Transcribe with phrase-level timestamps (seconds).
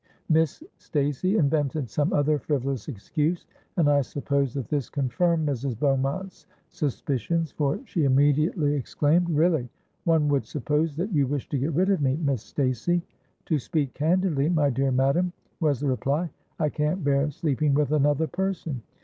[0.29, 3.45] Miss Stacey invented some other frivolous excuse,
[3.77, 5.77] and I suppose that this confirmed Mrs.
[5.77, 9.69] Beaumont's suspicions; for she immediately exclaimed, 'Really,
[10.05, 14.49] one would suppose that you wished to get rid of me, Miss Stacey!'—'To speak candidly,
[14.49, 18.81] my dear madam,' was the reply, 'I can't bear sleeping with another person.'